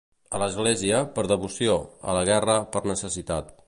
A 0.37 0.39
l'església, 0.43 1.03
per 1.19 1.27
devoció; 1.33 1.77
a 2.15 2.19
la 2.21 2.27
guerra, 2.31 2.61
per 2.77 2.87
necessitat. 2.95 3.59